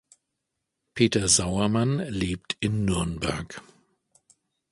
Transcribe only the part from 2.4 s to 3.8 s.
in Nürnberg.